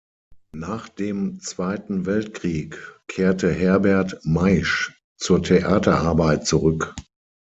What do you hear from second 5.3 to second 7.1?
Theaterarbeit zurück.